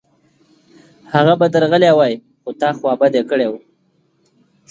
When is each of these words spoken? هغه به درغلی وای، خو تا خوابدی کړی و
هغه 1.13 1.33
به 1.39 1.47
درغلی 1.53 1.91
وای، 1.97 2.13
خو 2.41 2.49
تا 2.59 2.69
خوابدی 2.79 3.21
کړی 3.29 3.47
و 3.49 3.53